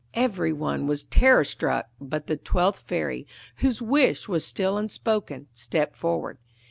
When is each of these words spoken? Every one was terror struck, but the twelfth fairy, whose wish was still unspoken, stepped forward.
Every 0.15 0.51
one 0.51 0.87
was 0.87 1.03
terror 1.03 1.43
struck, 1.43 1.91
but 1.99 2.25
the 2.25 2.35
twelfth 2.35 2.79
fairy, 2.87 3.27
whose 3.57 3.83
wish 3.83 4.27
was 4.27 4.43
still 4.43 4.79
unspoken, 4.79 5.45
stepped 5.53 5.95
forward. 5.95 6.39